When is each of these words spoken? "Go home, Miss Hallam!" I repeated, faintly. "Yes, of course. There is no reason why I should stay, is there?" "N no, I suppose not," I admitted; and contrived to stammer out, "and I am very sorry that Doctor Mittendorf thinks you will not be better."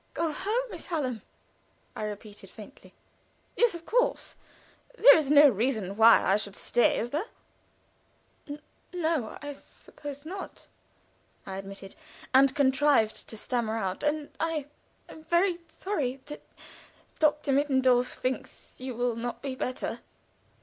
"Go 0.15 0.31
home, 0.31 0.71
Miss 0.71 0.87
Hallam!" 0.87 1.21
I 1.95 2.01
repeated, 2.05 2.49
faintly. 2.49 2.95
"Yes, 3.55 3.75
of 3.75 3.85
course. 3.85 4.35
There 4.97 5.15
is 5.15 5.29
no 5.29 5.47
reason 5.47 5.95
why 5.95 6.23
I 6.23 6.37
should 6.37 6.55
stay, 6.55 6.97
is 6.97 7.11
there?" 7.11 7.27
"N 8.47 8.57
no, 8.93 9.37
I 9.43 9.53
suppose 9.53 10.25
not," 10.25 10.65
I 11.45 11.57
admitted; 11.57 11.93
and 12.33 12.55
contrived 12.55 13.27
to 13.27 13.37
stammer 13.37 13.77
out, 13.77 14.01
"and 14.01 14.31
I 14.39 14.65
am 15.07 15.23
very 15.23 15.59
sorry 15.67 16.19
that 16.25 16.41
Doctor 17.19 17.51
Mittendorf 17.51 18.07
thinks 18.11 18.77
you 18.79 18.95
will 18.95 19.15
not 19.15 19.43
be 19.43 19.53
better." 19.53 19.99